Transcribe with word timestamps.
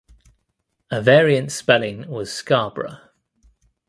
A 0.89 0.99
variant 0.99 1.51
spelling 1.51 2.07
was 2.09 2.33
"Scarborough". 2.33 2.97